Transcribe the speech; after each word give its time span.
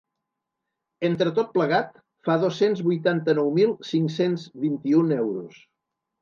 Entre 1.09 1.33
tot 1.39 1.51
plegat, 1.57 1.91
fa 2.29 2.37
dos-cents 2.45 2.81
vuitanta-nou 2.87 3.53
mil 3.59 3.77
cinc-cents 3.91 4.47
vint-i-un 4.65 5.15
euros. 5.21 5.63